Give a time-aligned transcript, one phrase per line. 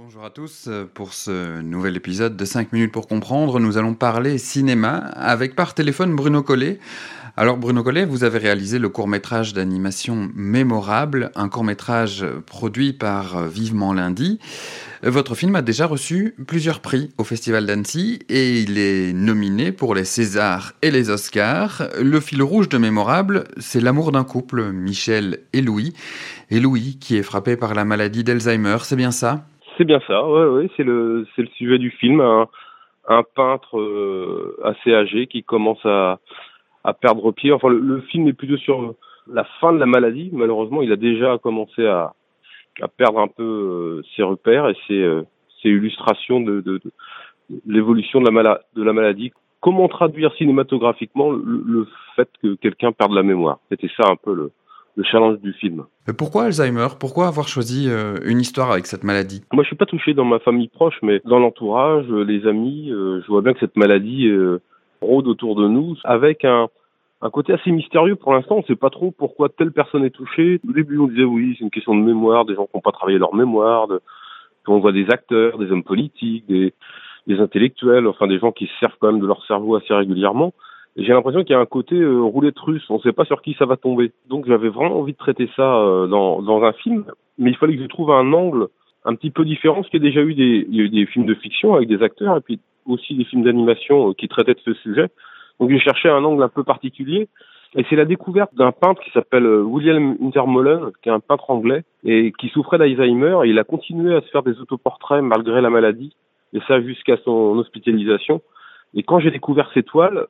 [0.00, 0.68] Bonjour à tous.
[0.94, 5.74] Pour ce nouvel épisode de 5 minutes pour comprendre, nous allons parler cinéma avec par
[5.74, 6.78] téléphone Bruno Collet.
[7.36, 13.92] Alors Bruno Collet, vous avez réalisé le court-métrage d'animation Mémorable, un court-métrage produit par Vivement
[13.92, 14.38] Lundi.
[15.02, 19.96] Votre film a déjà reçu plusieurs prix au Festival d'Annecy et il est nominé pour
[19.96, 21.88] les Césars et les Oscars.
[22.00, 25.92] Le fil rouge de Mémorable, c'est l'amour d'un couple, Michel et Louis.
[26.50, 29.44] Et Louis qui est frappé par la maladie d'Alzheimer, c'est bien ça?
[29.78, 32.20] C'est bien ça, ouais, ouais, c'est le, le sujet du film.
[32.20, 36.18] Un, peintre euh, assez âgé qui commence à,
[36.84, 37.52] à perdre pied.
[37.52, 38.94] Enfin, le, film est plutôt sur
[39.32, 40.28] la fin de la maladie.
[40.32, 42.12] Malheureusement, il a déjà commencé à,
[42.82, 45.22] à perdre un peu euh, ses repères et ses, euh,
[45.62, 46.80] ses illustrations de, de,
[47.66, 49.32] l'évolution de la, de la maladie.
[49.60, 53.58] Comment traduire cinématographiquement le, le fait que quelqu'un perde la mémoire?
[53.70, 54.52] C'était ça un peu le,
[54.98, 55.84] le challenge du film.
[56.18, 56.88] pourquoi Alzheimer?
[56.98, 59.44] Pourquoi avoir choisi euh, une histoire avec cette maladie?
[59.52, 62.90] Moi, je suis pas touché dans ma famille proche, mais dans l'entourage, euh, les amis,
[62.90, 64.28] euh, je vois bien que cette maladie
[65.00, 66.66] rôde autour de nous avec un,
[67.22, 68.56] un côté assez mystérieux pour l'instant.
[68.56, 70.60] On ne sait pas trop pourquoi telle personne est touchée.
[70.68, 72.92] Au début, on disait oui, c'est une question de mémoire, des gens qui n'ont pas
[72.92, 73.86] travaillé leur mémoire.
[73.86, 74.00] De...
[74.66, 76.74] On voit des acteurs, des hommes politiques, des,
[77.28, 80.52] des intellectuels, enfin des gens qui se servent quand même de leur cerveau assez régulièrement
[80.96, 83.40] j'ai l'impression qu'il y a un côté euh, roulette russe, on ne sait pas sur
[83.42, 84.12] qui ça va tomber.
[84.28, 87.04] Donc j'avais vraiment envie de traiter ça euh, dans, dans un film,
[87.38, 88.68] mais il fallait que je trouve un angle
[89.04, 90.88] un petit peu différent, parce qu'il y a déjà eu des, il y a eu
[90.88, 94.28] des films de fiction avec des acteurs, et puis aussi des films d'animation euh, qui
[94.28, 95.08] traitaient de ce sujet.
[95.60, 97.28] Donc j'ai cherché un angle un peu particulier,
[97.76, 101.50] et c'est la découverte d'un peintre qui s'appelle euh, William Intermolen, qui est un peintre
[101.50, 105.70] anglais, et qui souffrait d'Alzheimer, il a continué à se faire des autoportraits malgré la
[105.70, 106.12] maladie,
[106.52, 108.40] et ça jusqu'à son hospitalisation.
[108.94, 110.26] Et quand j'ai découvert ces toiles,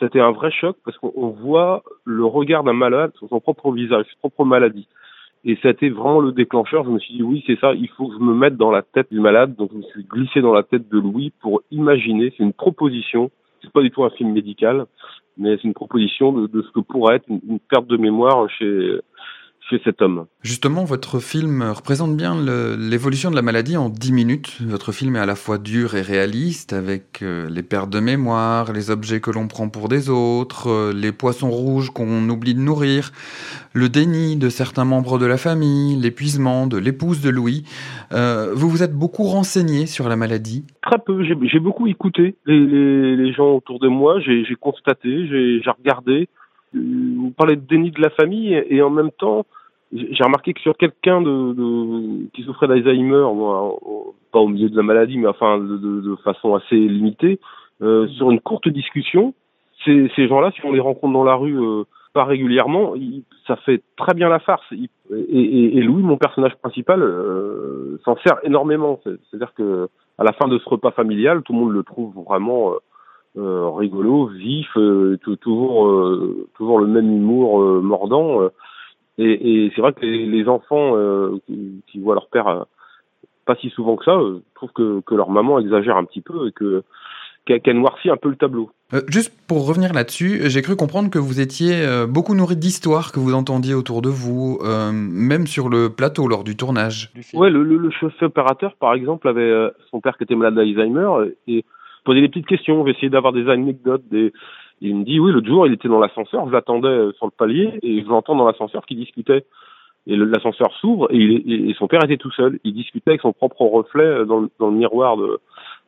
[0.00, 4.06] c'était un vrai choc parce qu'on voit le regard d'un malade sur son propre visage,
[4.06, 4.88] sa propre maladie.
[5.44, 6.84] Et été vraiment le déclencheur.
[6.84, 8.82] Je me suis dit, oui, c'est ça, il faut que je me mette dans la
[8.82, 9.54] tête du malade.
[9.56, 13.30] Donc, je me suis glissé dans la tête de Louis pour imaginer, c'est une proposition,
[13.62, 14.84] c'est pas du tout un film médical,
[15.38, 18.50] mais c'est une proposition de, de, ce que pourrait être une, une perte de mémoire
[18.50, 18.98] chez,
[19.84, 20.26] cet homme.
[20.42, 22.34] Justement, votre film représente bien
[22.76, 24.58] l'évolution de la maladie en 10 minutes.
[24.62, 28.72] Votre film est à la fois dur et réaliste, avec euh, les pertes de mémoire,
[28.72, 32.60] les objets que l'on prend pour des autres, euh, les poissons rouges qu'on oublie de
[32.60, 33.10] nourrir,
[33.72, 37.64] le déni de certains membres de la famille, l'épuisement de l'épouse de Louis.
[38.12, 41.22] Euh, vous vous êtes beaucoup renseigné sur la maladie Très peu.
[41.24, 44.20] J'ai beaucoup écouté les, les, gens autour de moi.
[44.20, 46.28] J'ai constaté, j'ai regardé.
[46.72, 49.44] Vous parlez de déni de la famille et en même temps,
[49.92, 53.26] j'ai remarqué que sur quelqu'un de, de, qui souffrait d'Alzheimer,
[54.32, 57.40] pas au milieu de la maladie, mais enfin de, de, de façon assez limitée,
[57.82, 59.34] euh, sur une courte discussion,
[59.84, 62.94] ces, ces gens-là, si on les rencontre dans la rue euh, pas régulièrement,
[63.46, 64.64] ça fait très bien la farce.
[64.72, 69.00] et, et, et, Louis, mon personnage principal, euh, s'en sert énormément.
[69.04, 72.72] C'est-à-dire que à la fin de ce repas familial, tout le monde le trouve vraiment
[72.72, 72.78] euh,
[73.38, 74.76] euh, rigolo, vif,
[75.40, 78.40] toujours toujours le même humour mordant.
[79.20, 82.62] Et, et c'est vrai que les, les enfants euh, qui, qui, voient leur père euh,
[83.44, 86.48] pas si souvent que ça, euh, trouvent que, que, leur maman exagère un petit peu
[86.48, 86.82] et que
[87.46, 88.70] qu'elle noircit un peu le tableau.
[88.92, 93.10] Euh, juste pour revenir là-dessus, j'ai cru comprendre que vous étiez euh, beaucoup nourri d'histoires
[93.10, 97.10] que vous entendiez autour de vous, euh, même sur le plateau lors du tournage.
[97.34, 99.52] Ouais, le, le, le chef opérateur, par exemple, avait
[99.90, 101.64] son père qui était malade d'Alzheimer et
[102.04, 104.32] posait des petites questions, on va essayer d'avoir des anecdotes, des,
[104.80, 107.32] il me dit, oui, l'autre jour, il était dans l'ascenseur, je l'attendais euh, sur le
[107.32, 109.44] palier, et je l'entends dans l'ascenseur qui discutait.
[110.06, 112.58] Et l'ascenseur s'ouvre, et, son père était tout seul.
[112.64, 115.40] Il discutait avec son propre reflet euh, dans le, miroir de,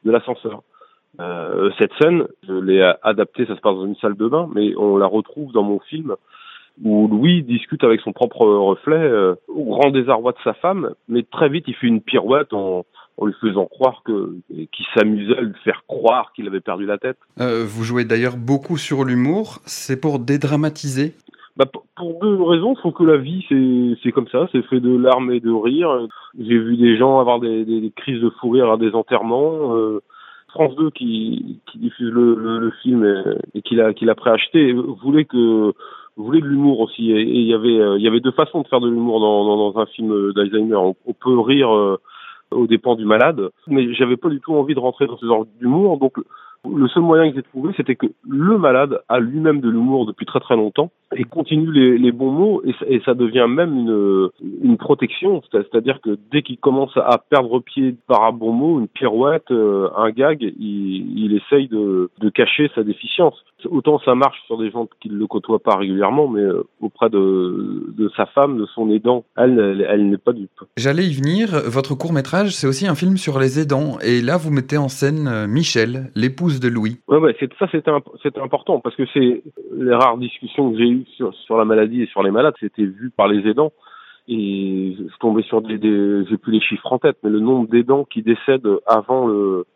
[0.04, 0.62] de l'ascenseur.
[1.20, 4.74] Euh, cette scène, je l'ai adaptée, ça se passe dans une salle de bain, mais
[4.76, 6.14] on la retrouve dans mon film,
[6.82, 11.22] où Louis discute avec son propre reflet, euh, au grand désarroi de sa femme, mais
[11.22, 12.84] très vite, il fait une pirouette en
[13.18, 16.98] en lui faisant croire que qu'il s'amusait à lui faire croire qu'il avait perdu la
[16.98, 17.18] tête.
[17.40, 21.14] Euh, vous jouez d'ailleurs beaucoup sur l'humour, c'est pour dédramatiser?
[21.56, 24.80] Bah, pour deux raisons, je trouve que la vie c'est c'est comme ça, c'est fait
[24.80, 26.08] de larmes et de rires.
[26.38, 29.76] J'ai vu des gens avoir des, des, des, crises de fou rire à des enterrements.
[29.76, 30.00] Euh,
[30.48, 34.14] France 2 qui, qui diffuse le, le, le film et, et qu'il a qu'il a
[34.14, 35.72] préacheté voulait que
[36.16, 38.68] voulait de l'humour aussi et il y avait euh, il y avait deux façons de
[38.68, 40.76] faire de l'humour dans, dans, dans, un film d'Alzheimer.
[40.76, 41.98] On, on, peut rire euh,
[42.52, 43.50] aux dépens du malade.
[43.66, 45.98] Mais j'avais pas du tout envie de rentrer dans ce genre d'humour.
[45.98, 46.18] Donc,
[46.70, 50.26] le seul moyen que j'ai trouvé, c'était que le malade a lui-même de l'humour depuis
[50.26, 50.90] très très longtemps.
[51.16, 54.30] et continue les, bons mots et, ça devient même
[54.62, 58.88] une, protection, c'est-à-dire que dès qu'il commence à perdre pied par un bon mot, une
[58.88, 63.34] pirouette, euh, un gag, il, essaye de, cacher sa déficience.
[63.68, 67.10] Autant ça marche sur des gens qui ne le côtoient pas régulièrement, mais euh, auprès
[67.10, 70.50] de, sa femme, de son aidant, elle, elle, elle n'est pas dupe.
[70.76, 74.36] J'allais y venir, votre court métrage, c'est aussi un film sur les aidants, et là
[74.36, 76.98] vous mettez en scène euh, Michel, l'épouse de Louis.
[77.08, 81.64] Ouais, ça c'était important, parce que c'est les rares discussions que j'ai eues sur, la
[81.64, 83.72] maladie et sur les malades, c'était vu par les aidants.
[84.28, 87.68] Et je tombais sur des, des j'ai plus les chiffres en tête, mais le nombre
[87.68, 89.66] d'aidants qui décèdent avant le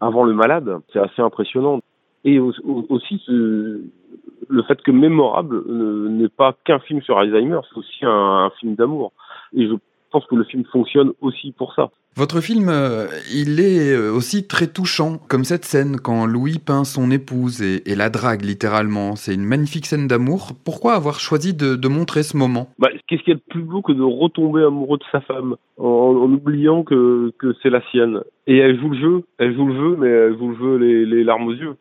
[0.00, 1.80] avant le malade, c'est assez impressionnant.
[2.24, 5.62] Et aussi le fait que Mémorable
[6.10, 9.12] n'est pas qu'un film sur Alzheimer, c'est aussi un, un film d'amour.
[9.54, 9.74] Et je
[10.10, 11.90] pense que le film fonctionne aussi pour ça.
[12.16, 16.82] Votre film, euh, il est euh, aussi très touchant, comme cette scène quand Louis peint
[16.82, 19.14] son épouse et, et la drague littéralement.
[19.14, 20.48] C'est une magnifique scène d'amour.
[20.64, 22.70] Pourquoi avoir choisi de, de montrer ce moment?
[22.78, 25.54] Bah, Qu'est-ce qu'il y a de plus beau que de retomber amoureux de sa femme
[25.76, 28.20] en, en oubliant que, que c'est la sienne?
[28.48, 31.06] Et elle joue le jeu, elle joue le jeu, mais elle joue le jeu les,
[31.06, 31.76] les larmes aux yeux.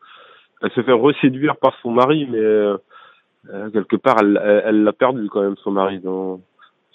[0.62, 2.78] Elle se fait reséduire par son mari, mais euh,
[3.74, 6.42] quelque part, elle l'a perdu quand même, son mari, dans,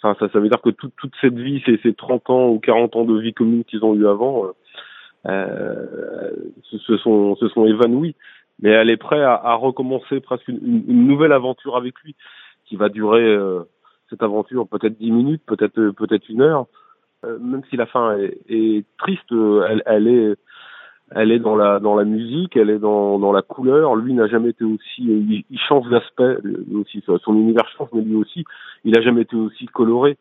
[0.03, 2.59] Enfin, ça, ça veut dire que toute, toute cette vie, ces, ces 30 ans ou
[2.59, 4.47] 40 ans de vie commune qu'ils ont eu avant,
[5.27, 6.31] euh,
[6.65, 8.17] se, sont, se sont évanouis.
[8.61, 12.17] Mais elle est prête à, à recommencer presque une, une, nouvelle aventure avec lui,
[12.67, 13.63] qui va durer euh,
[14.11, 16.67] cette aventure peut-être 10 minutes, peut-être peut-être une heure.
[17.25, 20.35] Euh, même si la fin est, est triste, elle, elle est
[21.15, 23.95] elle est dans la dans la musique, elle est dans dans la couleur.
[23.97, 28.03] Lui n'a jamais été aussi, il, il change d'aspect, lui aussi son univers change, mais
[28.03, 28.45] lui aussi,
[28.85, 30.17] il n'a jamais été aussi coloré.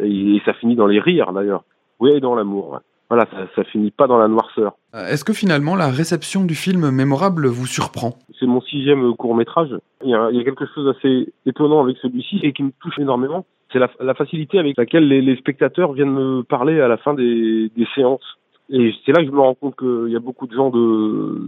[0.00, 1.64] Et, et, ça finit dans les rires d'ailleurs.
[2.00, 2.80] Oui, et dans l'amour.
[3.08, 4.74] Voilà, ça, ça finit pas dans la noirceur.
[4.92, 8.12] Est-ce que finalement la réception du film mémorable vous surprend?
[8.38, 9.74] C'est mon sixième court métrage.
[10.04, 12.70] Il y, a, il y a quelque chose d'assez étonnant avec celui-ci et qui me
[12.82, 13.46] touche énormément.
[13.72, 17.14] C'est la, la, facilité avec laquelle les, les, spectateurs viennent me parler à la fin
[17.14, 18.38] des, des séances.
[18.70, 21.40] Et c'est là que je me rends compte qu'il y a beaucoup de gens de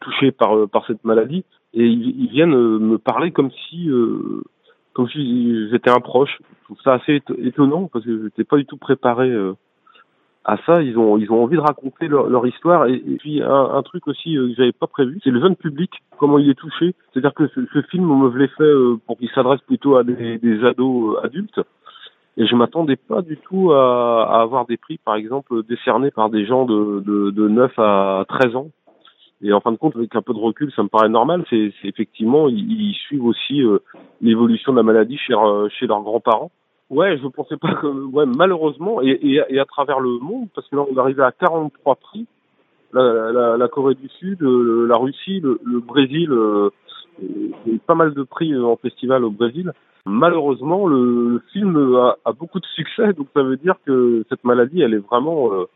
[0.00, 1.44] touchés par par cette maladie
[1.74, 4.42] et ils, viennent me parler comme si euh,
[4.92, 6.38] comme si j'étais un proche.
[6.60, 9.54] Je trouve ça assez étonnant parce que j'étais pas du tout préparé euh,
[10.44, 10.82] à ça.
[10.82, 14.48] Ils ont ils ont envie de raconter leur, histoire et, puis un, truc aussi euh,
[14.48, 16.94] que j'avais pas prévu, c'est le jeune public, comment il est touché.
[17.12, 20.64] C'est-à-dire que ce, film on me l'ait fait euh, pour qu'il s'adresse plutôt à des,
[20.64, 21.60] ados euh, adultes.
[22.36, 26.30] Et je m'attendais pas du tout à, à, avoir des prix, par exemple, décernés par
[26.30, 28.70] des gens de, de, de 9 à 13 ans.
[29.42, 31.44] Et en fin de compte, avec un peu de recul, ça me paraît normal.
[31.50, 33.78] C'est effectivement, ils, ils, suivent aussi euh,
[34.20, 36.52] l'évolution de la maladie chez, euh, chez leurs grands-parents.
[36.90, 40.68] Ouais, je pensais pas que, ouais, malheureusement, et, et, et, à travers le monde, parce
[40.68, 42.26] que là, on est arrivé à 43 prix.
[42.92, 46.70] La, la, la Corée du Sud, le, la Russie, le, le Brésil, euh,
[47.86, 49.72] pas mal de prix en festival au Brésil.
[50.04, 54.42] Malheureusement, le, le film a, a, beaucoup de succès, donc ça veut dire que cette
[54.42, 55.66] maladie, elle est vraiment, euh,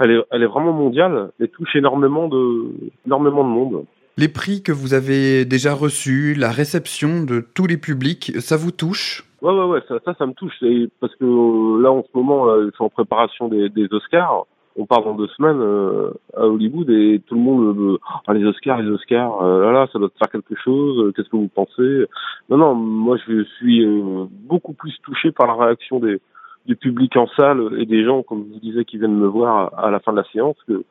[0.00, 2.72] elle est, elle est vraiment mondiale et touche énormément de,
[3.06, 3.84] énormément de monde.
[4.16, 8.72] Les prix que vous avez déjà reçus, la réception de tous les publics, ça vous
[8.72, 9.24] touche?
[9.42, 10.54] Ouais, ouais, ouais, ça, ça, ça me touche.
[11.00, 14.46] Parce que euh, là, en ce moment, là, je suis en préparation des, des Oscars
[14.78, 18.44] on part dans deux semaines euh, à Hollywood et tout le monde euh, ah, les
[18.44, 21.12] Oscars, les Oscars, euh, là là, ça doit faire quelque chose.
[21.14, 22.06] Qu'est-ce que vous pensez?
[22.48, 26.20] Non non, moi je suis euh, beaucoup plus touché par la réaction des
[26.66, 29.88] du public en salle et des gens, comme vous disais, qui viennent me voir à,
[29.92, 30.84] la fin de la séance que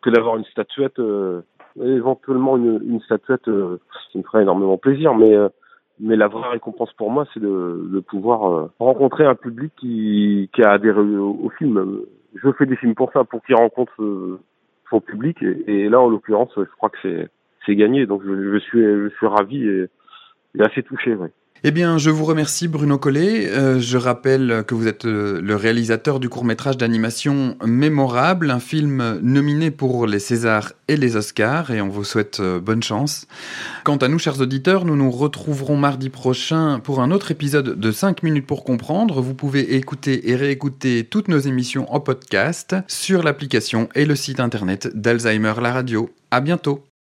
[0.00, 1.42] que d'avoir une statuette, euh,
[1.80, 3.78] éventuellement une, une statuette, euh,
[4.12, 5.36] ça me ferait énormément plaisir, mais
[6.00, 10.62] mais la vraie récompense pour moi, c'est de, de pouvoir rencontrer un public qui, qui
[10.62, 12.02] a adhéré au, au film
[12.34, 14.40] je fais des films pour ça, pour qu'il rencontre euh,
[14.90, 15.42] son public.
[15.42, 17.28] Et, là, en l'occurrence, je crois que c'est
[17.64, 18.06] c'est gagné.
[18.06, 19.88] Donc, je, je, suis je suis ravi et,
[20.56, 21.14] et assez touché.
[21.14, 21.30] Ouais.
[21.64, 23.48] Eh bien, je vous remercie Bruno Collet.
[23.48, 29.20] Euh, je rappelle que vous êtes euh, le réalisateur du court-métrage d'animation Mémorable, un film
[29.22, 33.28] nominé pour les Césars et les Oscars, et on vous souhaite euh, bonne chance.
[33.84, 37.92] Quant à nous, chers auditeurs, nous nous retrouverons mardi prochain pour un autre épisode de
[37.92, 39.20] 5 minutes pour comprendre.
[39.20, 44.40] Vous pouvez écouter et réécouter toutes nos émissions en podcast sur l'application et le site
[44.40, 46.10] internet d'Alzheimer la radio.
[46.32, 46.82] À bientôt.